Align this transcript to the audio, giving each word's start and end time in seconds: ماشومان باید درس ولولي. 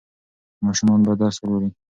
ماشومان 0.65 0.99
باید 1.05 1.19
درس 1.21 1.37
ولولي. 1.39 1.69